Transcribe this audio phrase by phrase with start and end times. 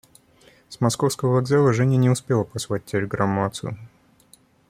[0.67, 3.77] С московского вокзала Женя не успела послать телеграмму отцу.